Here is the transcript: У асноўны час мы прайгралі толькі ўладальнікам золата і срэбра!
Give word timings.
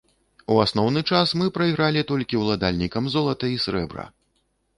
У 0.53 0.55
асноўны 0.61 1.03
час 1.11 1.33
мы 1.41 1.49
прайгралі 1.57 2.01
толькі 2.13 2.41
ўладальнікам 2.43 3.03
золата 3.19 3.45
і 3.59 3.61
срэбра! 3.69 4.09